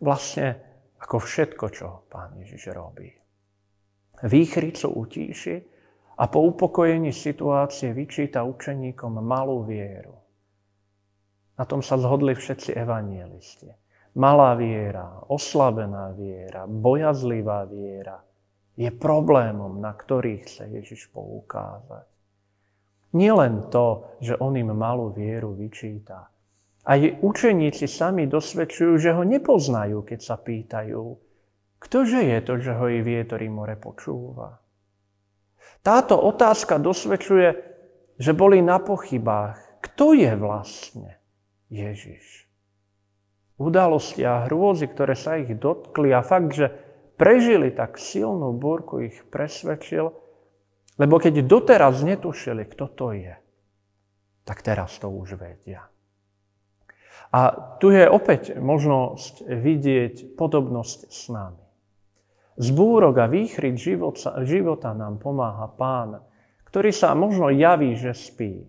Vlastne 0.00 0.56
ako 0.96 1.16
všetko, 1.20 1.64
čo 1.68 1.86
pán 2.08 2.40
Ježiš 2.40 2.72
robí. 2.72 3.12
Výchricu 4.24 4.88
utíši 4.88 5.56
a 6.16 6.24
po 6.28 6.44
upokojení 6.44 7.12
situácie 7.12 7.92
vyčíta 7.92 8.44
učeníkom 8.44 9.20
malú 9.20 9.64
vieru. 9.64 10.16
Na 11.60 11.68
tom 11.68 11.84
sa 11.84 12.00
zhodli 12.00 12.32
všetci 12.32 12.72
evanielisti. 12.72 13.68
Malá 14.14 14.58
viera, 14.58 15.22
oslabená 15.30 16.10
viera, 16.16 16.66
bojazlivá 16.66 17.66
viera– 17.68 18.18
je 18.80 18.88
problémom, 18.88 19.76
na 19.76 19.92
ktorý 19.92 20.40
chce 20.40 20.72
Ježiš 20.80 21.12
poukázať. 21.12 22.08
Nielen 23.12 23.68
to, 23.68 24.16
že 24.24 24.40
on 24.40 24.56
im 24.56 24.72
malú 24.72 25.12
vieru 25.12 25.52
vyčíta. 25.52 26.32
Aj 26.80 27.00
učeníci 27.20 27.84
sami 27.84 28.24
dosvedčujú, 28.24 28.96
že 28.96 29.12
ho 29.12 29.20
nepoznajú, 29.20 30.00
keď 30.00 30.20
sa 30.24 30.40
pýtajú, 30.40 31.04
ktože 31.76 32.24
je 32.24 32.38
to, 32.40 32.56
že 32.56 32.72
ho 32.72 32.88
i 32.88 33.04
vietor 33.04 33.44
more 33.52 33.76
počúva. 33.76 34.56
Táto 35.84 36.16
otázka 36.16 36.80
dosvedčuje, 36.80 37.48
že 38.16 38.32
boli 38.32 38.64
na 38.64 38.80
pochybách, 38.80 39.84
kto 39.84 40.16
je 40.16 40.32
vlastne 40.40 41.20
Ježiš. 41.68 42.48
Udalosti 43.60 44.24
a 44.24 44.48
hrôzy, 44.48 44.88
ktoré 44.88 45.12
sa 45.12 45.36
ich 45.36 45.52
dotkli 45.52 46.16
a 46.16 46.24
fakt, 46.24 46.56
že 46.56 46.72
prežili 47.20 47.68
tak 47.68 48.00
silnú 48.00 48.56
búrku, 48.56 49.04
ich 49.04 49.20
presvedčil, 49.28 50.16
lebo 50.96 51.20
keď 51.20 51.44
doteraz 51.44 52.00
netušili, 52.00 52.64
kto 52.64 52.84
to 52.96 53.06
je, 53.12 53.36
tak 54.48 54.64
teraz 54.64 54.96
to 54.96 55.12
už 55.12 55.36
vedia. 55.36 55.84
A 57.30 57.52
tu 57.78 57.92
je 57.92 58.08
opäť 58.08 58.56
možnosť 58.56 59.44
vidieť 59.46 60.34
podobnosť 60.34 60.98
s 61.12 61.28
nami. 61.28 61.64
Z 62.56 62.68
búrok 62.74 63.20
a 63.20 63.30
výchryt 63.30 63.76
života, 63.76 64.40
života 64.42 64.96
nám 64.96 65.22
pomáha 65.22 65.68
Pán, 65.68 66.24
ktorý 66.66 66.90
sa 66.90 67.12
možno 67.12 67.52
javí, 67.52 67.94
že 67.94 68.16
spí. 68.16 68.66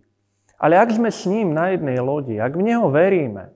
Ale 0.62 0.77
ak 0.77 0.93
sme 0.93 1.10
s 1.10 1.25
ním 1.25 1.58
na 1.58 1.73
jednej 1.73 1.97
lodi, 1.97 2.38
ak 2.38 2.54
v 2.54 2.65
Neho 2.69 2.91
veríme, 2.93 3.49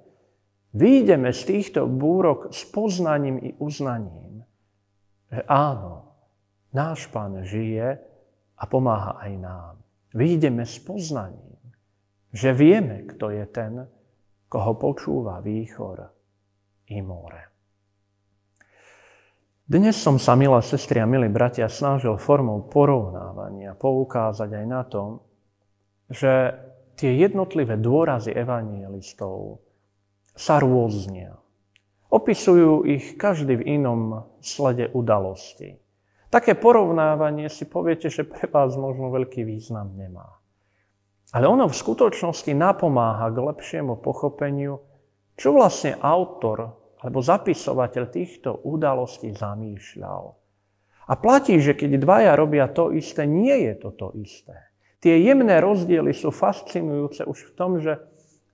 výjdeme 0.76 1.32
z 1.32 1.42
týchto 1.48 1.88
búrok 1.88 2.52
s 2.52 2.68
poznaním 2.68 3.40
i 3.40 3.56
uznaním, 3.58 4.44
že 5.32 5.42
áno, 5.48 6.12
náš 6.76 7.08
Pán 7.08 7.42
žije 7.48 7.98
a 8.60 8.64
pomáha 8.68 9.24
aj 9.24 9.32
nám. 9.40 9.76
Výjdeme 10.12 10.68
s 10.68 10.80
poznaním, 10.84 11.60
že 12.36 12.52
vieme, 12.52 13.08
kto 13.08 13.32
je 13.32 13.46
ten, 13.48 13.74
koho 14.52 14.76
počúva 14.76 15.40
výchor 15.40 16.12
i 16.92 17.00
more. 17.04 17.56
Dnes 19.66 19.98
som 19.98 20.22
sa, 20.22 20.38
milé 20.38 20.62
sestry 20.62 21.02
a 21.02 21.10
milí 21.10 21.26
bratia, 21.26 21.66
snažil 21.66 22.22
formou 22.22 22.70
porovnávania 22.70 23.74
poukázať 23.74 24.50
aj 24.62 24.66
na 24.70 24.82
to, 24.86 25.26
že 26.06 26.54
tie 26.94 27.18
jednotlivé 27.18 27.74
dôrazy 27.82 28.30
evangelistov 28.30 29.66
sa 30.36 30.60
rôznia. 30.60 31.40
Opisujú 32.12 32.84
ich 32.86 33.16
každý 33.16 33.60
v 33.60 33.80
inom 33.80 34.28
slede 34.44 34.92
udalosti. 34.92 35.80
Také 36.30 36.54
porovnávanie 36.54 37.48
si 37.48 37.64
poviete, 37.64 38.12
že 38.12 38.28
pre 38.28 38.52
vás 38.52 38.76
možno 38.76 39.10
veľký 39.10 39.48
význam 39.48 39.96
nemá. 39.96 40.44
Ale 41.32 41.48
ono 41.48 41.72
v 41.72 41.76
skutočnosti 41.76 42.52
napomáha 42.52 43.32
k 43.32 43.40
lepšiemu 43.40 44.00
pochopeniu, 44.00 44.84
čo 45.36 45.56
vlastne 45.56 45.96
autor 46.00 46.76
alebo 47.02 47.20
zapisovateľ 47.24 48.04
týchto 48.12 48.64
udalostí 48.64 49.36
zamýšľal. 49.36 50.24
A 51.06 51.14
platí, 51.20 51.62
že 51.62 51.78
keď 51.78 52.02
dvaja 52.02 52.34
robia 52.34 52.66
to 52.72 52.90
isté, 52.90 53.30
nie 53.30 53.54
je 53.70 53.74
to 53.78 53.90
to 53.94 54.08
isté. 54.18 54.58
Tie 55.06 55.22
jemné 55.22 55.62
rozdiely 55.62 56.18
sú 56.18 56.34
fascinujúce 56.34 57.30
už 57.30 57.52
v 57.52 57.52
tom, 57.54 57.78
že 57.78 58.02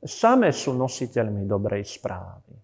same 0.01 0.49
sú 0.49 0.73
nositeľmi 0.73 1.45
dobrej 1.45 1.85
správy. 1.85 2.57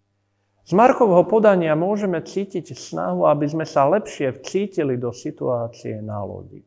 Z 0.68 0.76
Markovho 0.76 1.24
podania 1.24 1.80
môžeme 1.80 2.20
cítiť 2.20 2.76
snahu, 2.76 3.24
aby 3.24 3.48
sme 3.48 3.64
sa 3.64 3.88
lepšie 3.88 4.36
vcítili 4.36 5.00
do 5.00 5.16
situácie 5.16 6.04
na 6.04 6.20
lodi. 6.20 6.60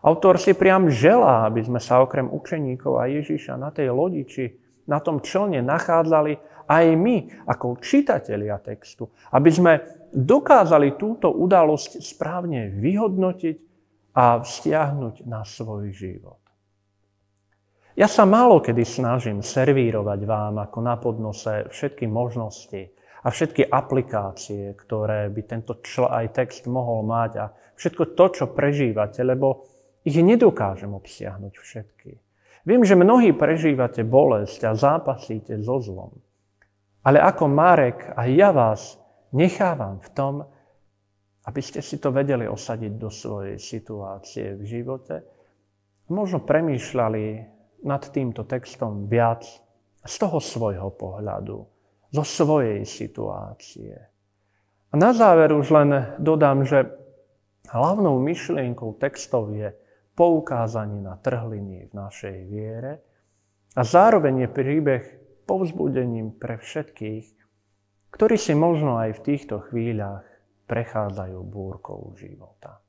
Autor 0.00 0.40
si 0.40 0.56
priam 0.56 0.88
želá, 0.88 1.44
aby 1.44 1.60
sme 1.60 1.76
sa 1.76 2.00
okrem 2.00 2.30
učeníkov 2.30 2.96
a 2.96 3.10
Ježiša 3.10 3.60
na 3.60 3.68
tej 3.74 3.92
lodi 3.92 4.24
či 4.24 4.56
na 4.86 5.02
tom 5.02 5.18
člne 5.20 5.60
nachádzali 5.60 6.38
aj 6.70 6.84
my 6.94 7.44
ako 7.50 7.82
čitatelia 7.82 8.56
textu, 8.62 9.10
aby 9.34 9.50
sme 9.50 9.72
dokázali 10.14 10.94
túto 10.94 11.28
udalosť 11.28 12.00
správne 12.00 12.70
vyhodnotiť 12.72 13.56
a 14.16 14.40
vzťahnuť 14.40 15.28
na 15.28 15.42
svoj 15.44 15.92
život. 15.92 16.45
Ja 17.96 18.12
sa 18.12 18.28
málo 18.28 18.60
kedy 18.60 18.84
snažím 18.84 19.40
servírovať 19.40 20.20
vám 20.28 20.60
ako 20.68 20.78
na 20.84 21.00
podnose 21.00 21.72
všetky 21.72 22.04
možnosti 22.04 22.92
a 23.24 23.32
všetky 23.32 23.72
aplikácie, 23.72 24.76
ktoré 24.76 25.32
by 25.32 25.42
tento 25.48 25.80
čl- 25.80 26.12
aj 26.12 26.36
text 26.36 26.68
mohol 26.68 27.08
mať 27.08 27.32
a 27.40 27.48
všetko 27.72 28.12
to, 28.12 28.24
čo 28.36 28.44
prežívate, 28.52 29.24
lebo 29.24 29.64
ich 30.04 30.12
nedokážem 30.12 30.92
obsiahnuť 30.92 31.54
všetky. 31.56 32.12
Viem, 32.68 32.84
že 32.84 33.00
mnohí 33.00 33.32
prežívate 33.32 34.04
bolesť 34.04 34.68
a 34.68 34.76
zápasíte 34.76 35.56
so 35.64 35.80
zlom. 35.80 36.12
Ale 37.00 37.16
ako 37.16 37.48
Marek, 37.48 38.12
aj 38.12 38.28
ja 38.28 38.52
vás 38.52 39.00
nechávam 39.32 40.04
v 40.04 40.08
tom, 40.12 40.44
aby 41.48 41.64
ste 41.64 41.80
si 41.80 41.96
to 41.96 42.12
vedeli 42.12 42.44
osadiť 42.44 42.92
do 42.92 43.08
svojej 43.08 43.56
situácie 43.56 44.52
v 44.52 44.62
živote. 44.68 45.24
Možno 46.12 46.44
premýšľali 46.44 47.55
nad 47.84 48.02
týmto 48.08 48.48
textom 48.48 49.10
viac 49.10 49.44
z 50.06 50.14
toho 50.16 50.38
svojho 50.38 50.94
pohľadu, 50.94 51.58
zo 52.14 52.24
svojej 52.24 52.86
situácie. 52.86 53.94
A 54.90 54.94
na 54.94 55.10
záver 55.10 55.52
už 55.52 55.66
len 55.74 55.90
dodám, 56.22 56.62
že 56.62 56.86
hlavnou 57.68 58.22
myšlienkou 58.22 58.96
textov 59.02 59.50
je 59.52 59.74
poukázanie 60.16 61.02
na 61.02 61.18
trhliny 61.18 61.90
v 61.90 61.92
našej 61.92 62.36
viere 62.48 63.02
a 63.76 63.84
zároveň 63.84 64.46
je 64.46 64.48
príbeh 64.48 65.04
povzbudením 65.44 66.32
pre 66.38 66.56
všetkých, 66.56 67.26
ktorí 68.14 68.36
si 68.40 68.56
možno 68.56 68.96
aj 68.96 69.20
v 69.20 69.24
týchto 69.26 69.60
chvíľach 69.68 70.24
prechádzajú 70.66 71.38
búrkou 71.44 72.16
života. 72.16 72.80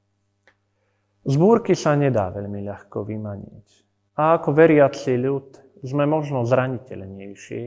Z 1.28 1.36
búrky 1.36 1.76
sa 1.76 2.00
nedá 2.00 2.32
veľmi 2.32 2.64
ľahko 2.64 3.04
vymaniť. 3.04 3.87
A 4.18 4.42
ako 4.42 4.50
veriaci 4.50 5.14
ľud 5.14 5.62
sme 5.86 6.10
možno 6.10 6.42
zraniteľnejší, 6.42 7.64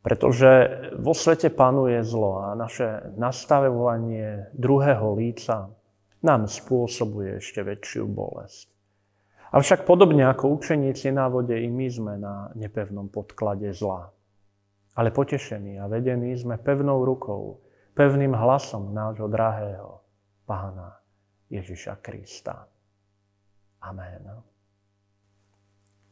pretože 0.00 0.50
vo 0.96 1.10
svete 1.10 1.50
panuje 1.50 2.00
zlo 2.06 2.46
a 2.46 2.54
naše 2.54 3.12
nastavovanie 3.18 4.54
druhého 4.54 5.18
líca 5.18 5.74
nám 6.22 6.46
spôsobuje 6.46 7.42
ešte 7.42 7.66
väčšiu 7.66 8.06
bolesť. 8.06 8.70
Avšak 9.50 9.82
podobne 9.82 10.30
ako 10.30 10.54
učeníci 10.62 11.10
na 11.10 11.26
vode, 11.26 11.58
i 11.58 11.66
my 11.66 11.86
sme 11.90 12.14
na 12.14 12.54
nepevnom 12.54 13.10
podklade 13.10 13.74
zla. 13.74 14.14
Ale 14.94 15.10
potešení 15.10 15.82
a 15.82 15.90
vedení 15.90 16.38
sme 16.38 16.54
pevnou 16.62 17.02
rukou, 17.02 17.58
pevným 17.98 18.30
hlasom 18.30 18.94
nášho 18.94 19.26
drahého 19.26 19.98
Pána 20.46 21.02
Ježiša 21.50 21.98
Krista. 21.98 22.70
Amen. 23.82 24.49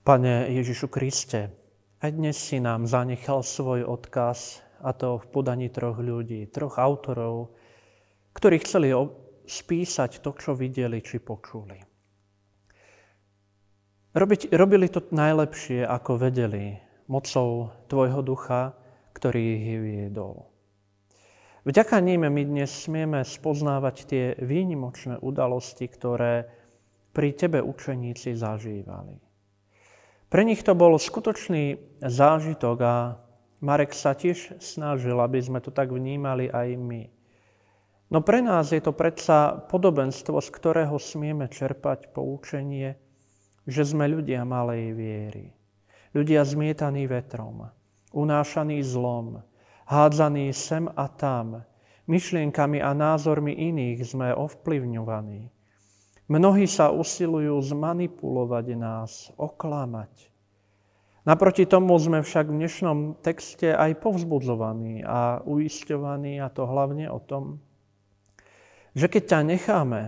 Pane 0.08 0.48
Ježišu 0.48 0.88
Kriste, 0.88 1.52
aj 2.00 2.16
dnes 2.16 2.32
si 2.32 2.64
nám 2.64 2.88
zanechal 2.88 3.44
svoj 3.44 3.84
odkaz, 3.84 4.64
a 4.80 4.96
to 4.96 5.20
v 5.20 5.28
podaní 5.28 5.68
troch 5.68 6.00
ľudí, 6.00 6.48
troch 6.48 6.80
autorov, 6.80 7.52
ktorí 8.32 8.56
chceli 8.64 8.96
spísať 9.44 10.24
to, 10.24 10.32
čo 10.32 10.56
videli 10.56 11.04
či 11.04 11.20
počuli. 11.20 11.76
Robiť, 14.16 14.48
robili 14.56 14.88
to 14.88 15.04
najlepšie, 15.12 15.84
ako 15.84 16.16
vedeli, 16.16 16.72
mocou 17.12 17.68
Tvojho 17.92 18.24
ducha, 18.24 18.72
ktorý 19.12 19.40
ich 19.60 19.66
viedol. 19.76 20.48
Vďaka 21.68 22.00
ním 22.00 22.24
my 22.24 22.42
dnes 22.48 22.72
smieme 22.72 23.20
spoznávať 23.28 23.96
tie 24.08 24.24
výnimočné 24.40 25.20
udalosti, 25.20 25.84
ktoré 25.84 26.48
pri 27.12 27.36
Tebe 27.36 27.60
učeníci 27.60 28.32
zažívali. 28.32 29.27
Pre 30.28 30.44
nich 30.44 30.60
to 30.60 30.76
bol 30.76 30.92
skutočný 31.00 31.80
zážitok 32.04 32.78
a 32.84 33.16
Marek 33.64 33.96
sa 33.96 34.12
tiež 34.12 34.60
snažil, 34.60 35.16
aby 35.16 35.40
sme 35.40 35.58
to 35.64 35.72
tak 35.72 35.88
vnímali 35.88 36.52
aj 36.52 36.68
my. 36.76 37.02
No 38.12 38.20
pre 38.20 38.44
nás 38.44 38.72
je 38.72 38.80
to 38.80 38.92
predsa 38.92 39.56
podobenstvo, 39.68 40.36
z 40.40 40.48
ktorého 40.52 40.96
smieme 41.00 41.48
čerpať 41.48 42.12
poučenie, 42.12 43.00
že 43.68 43.84
sme 43.88 44.08
ľudia 44.08 44.44
malej 44.44 44.96
viery. 44.96 45.46
Ľudia 46.16 46.44
zmietaní 46.44 47.04
vetrom, 47.04 47.68
unášaní 48.16 48.80
zlom, 48.80 49.44
hádzaní 49.88 50.52
sem 50.52 50.88
a 50.88 51.08
tam, 51.08 51.64
myšlienkami 52.08 52.80
a 52.80 52.96
názormi 52.96 53.52
iných 53.52 54.04
sme 54.04 54.32
ovplyvňovaní. 54.32 55.52
Mnohí 56.28 56.68
sa 56.68 56.92
usilujú 56.92 57.56
zmanipulovať 57.64 58.66
nás, 58.76 59.32
oklamať. 59.40 60.28
Naproti 61.24 61.64
tomu 61.64 61.96
sme 61.96 62.20
však 62.20 62.52
v 62.52 62.58
dnešnom 62.60 62.98
texte 63.24 63.72
aj 63.72 63.96
povzbudzovaní 64.00 65.00
a 65.08 65.40
uisťovaní, 65.44 66.36
a 66.40 66.52
to 66.52 66.68
hlavne 66.68 67.08
o 67.08 67.16
tom, 67.20 67.64
že 68.92 69.08
keď 69.08 69.22
ťa 69.24 69.40
necháme, 69.56 70.00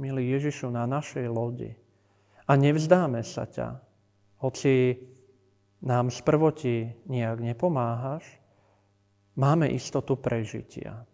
milý 0.00 0.32
Ježišu, 0.32 0.72
na 0.72 0.88
našej 0.88 1.28
lodi 1.28 1.76
a 2.48 2.56
nevzdáme 2.56 3.20
sa 3.20 3.44
ťa, 3.44 3.84
hoci 4.40 4.96
nám 5.84 6.08
z 6.08 6.18
prvoti 6.24 6.76
nejak 7.04 7.40
nepomáhaš, 7.40 8.24
máme 9.36 9.68
istotu 9.68 10.16
prežitia. 10.16 11.04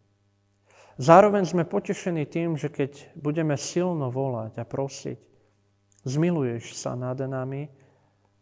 Zároveň 0.96 1.44
sme 1.44 1.68
potešení 1.68 2.24
tým, 2.24 2.56
že 2.56 2.72
keď 2.72 3.16
budeme 3.20 3.60
silno 3.60 4.08
volať 4.08 4.56
a 4.56 4.64
prosiť, 4.64 5.18
zmiluješ 6.08 6.72
sa 6.72 6.96
nad 6.96 7.20
nami 7.20 7.68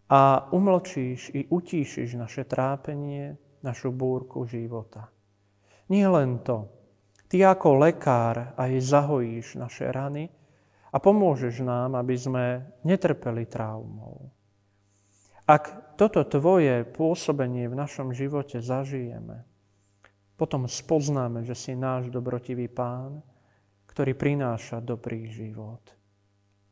a 0.07 0.47
umlčíš 0.55 1.35
i 1.35 1.51
utíšiš 1.51 2.15
naše 2.15 2.47
trápenie, 2.47 3.35
našu 3.65 3.91
búrku 3.91 4.47
života. 4.47 5.11
Nie 5.91 6.07
len 6.07 6.39
to, 6.47 6.71
Ty 7.35 7.59
ako 7.59 7.83
lekár 7.83 8.55
aj 8.55 8.73
zahojíš 8.79 9.59
naše 9.59 9.91
rany 9.91 10.31
a 10.95 10.97
pomôžeš 11.03 11.67
nám, 11.67 11.99
aby 11.99 12.15
sme 12.15 12.63
netrpeli 12.87 13.51
traumou. 13.51 14.31
Ak 15.43 15.99
toto 15.99 16.23
Tvoje 16.23 16.87
pôsobenie 16.87 17.67
v 17.67 17.75
našom 17.75 18.15
živote 18.15 18.63
zažijeme, 18.63 19.43
potom 20.35 20.67
spoznáme, 20.67 21.47
že 21.47 21.55
si 21.55 21.73
náš 21.79 22.11
dobrotivý 22.11 22.67
Pán, 22.67 23.23
ktorý 23.87 24.19
prináša 24.19 24.83
dobrý 24.83 25.31
život. 25.31 25.95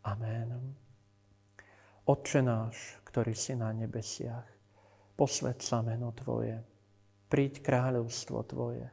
Amen. 0.03 0.75
Otče 2.03 2.43
náš, 2.43 2.99
ktorý 3.07 3.31
si 3.31 3.55
na 3.55 3.71
nebesiach, 3.71 4.51
posved 5.15 5.63
sa 5.63 5.87
meno 5.87 6.11
Tvoje, 6.11 6.59
príď 7.31 7.63
kráľovstvo 7.63 8.43
Tvoje, 8.43 8.91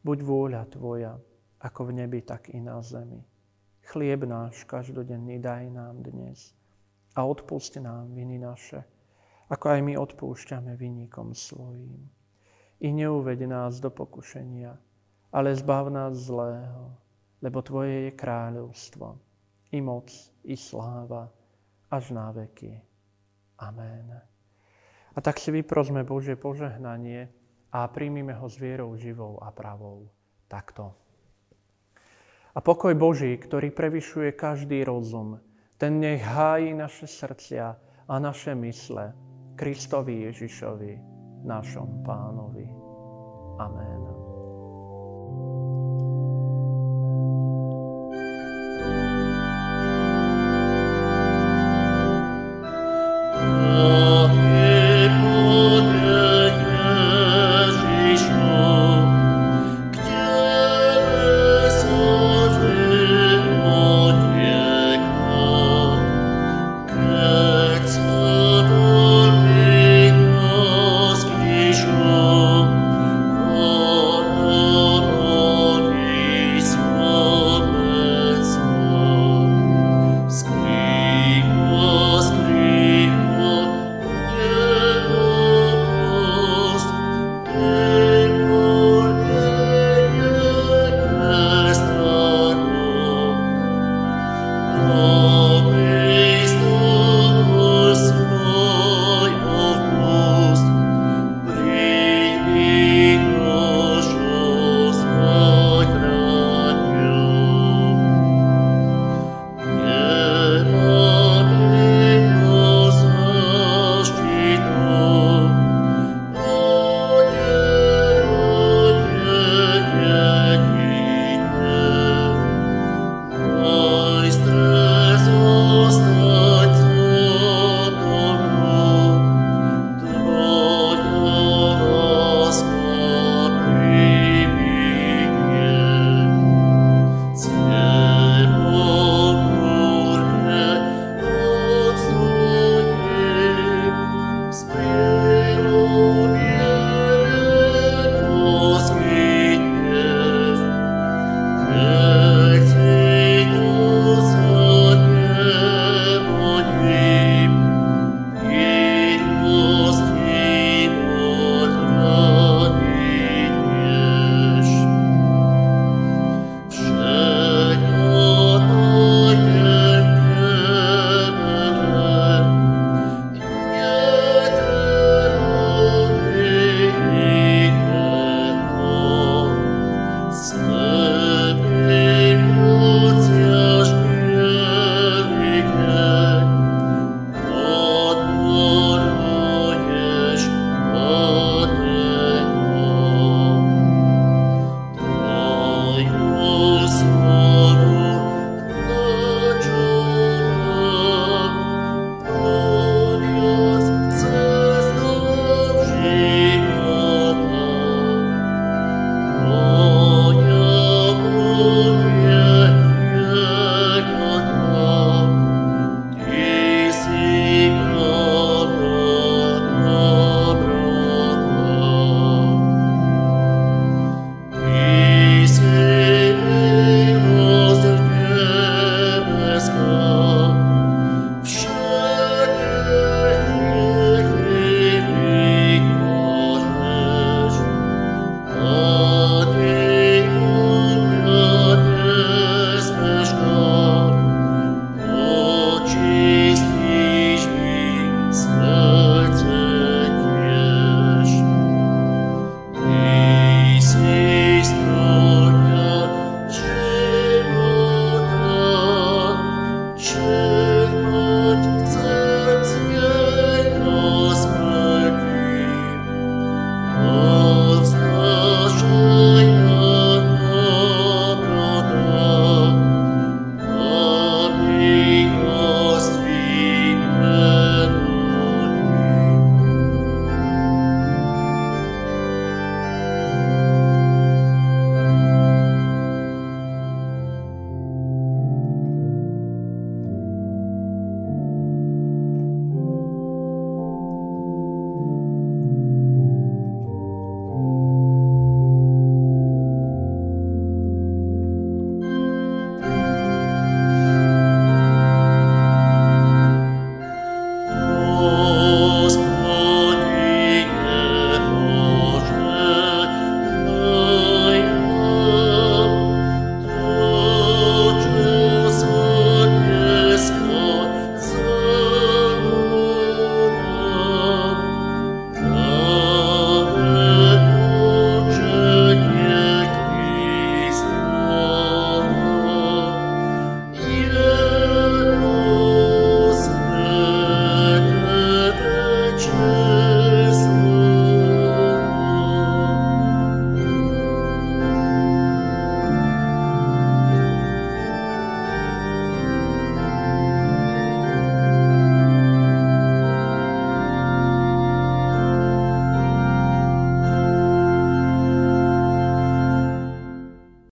buď 0.00 0.18
vôľa 0.24 0.62
Tvoja, 0.72 1.12
ako 1.60 1.92
v 1.92 2.00
nebi, 2.00 2.24
tak 2.24 2.48
i 2.56 2.60
na 2.64 2.80
zemi. 2.80 3.20
Chlieb 3.84 4.24
náš 4.24 4.64
každodenný 4.64 5.36
daj 5.36 5.68
nám 5.68 6.00
dnes 6.00 6.56
a 7.12 7.28
odpusti 7.28 7.84
nám 7.84 8.16
viny 8.16 8.40
naše, 8.40 8.80
ako 9.52 9.76
aj 9.76 9.80
my 9.84 9.94
odpúšťame 10.00 10.72
vinníkom 10.80 11.36
svojím 11.36 12.15
i 12.80 12.92
neuved 12.92 13.40
nás 13.48 13.80
do 13.80 13.90
pokušenia, 13.90 14.76
ale 15.32 15.56
zbav 15.56 15.88
nás 15.88 16.14
zlého, 16.16 16.92
lebo 17.42 17.62
Tvoje 17.62 18.08
je 18.08 18.12
kráľovstvo, 18.12 19.06
i 19.72 19.78
moc, 19.80 20.12
i 20.44 20.56
sláva, 20.56 21.28
až 21.90 22.10
na 22.10 22.32
veky. 22.32 22.80
Amen. 23.58 24.20
A 25.16 25.18
tak 25.24 25.40
si 25.40 25.48
vyprosme 25.48 26.04
Božie 26.04 26.36
požehnanie 26.36 27.32
a 27.72 27.88
príjmime 27.88 28.36
ho 28.36 28.48
s 28.48 28.60
vierou 28.60 28.92
živou 28.96 29.40
a 29.40 29.48
pravou. 29.48 30.12
Takto. 30.48 30.92
A 32.56 32.58
pokoj 32.60 32.92
Boží, 32.96 33.36
ktorý 33.36 33.72
prevyšuje 33.72 34.32
každý 34.32 34.84
rozum, 34.84 35.40
ten 35.76 36.00
nech 36.00 36.24
hájí 36.24 36.72
naše 36.72 37.04
srdcia 37.04 37.66
a 38.08 38.14
naše 38.16 38.56
mysle 38.56 39.12
Kristovi 39.56 40.24
Ježišovi, 40.28 41.15
našom 41.46 42.02
pánovi. 42.02 42.66
Amen. 43.56 44.02
Oh. 53.78 54.05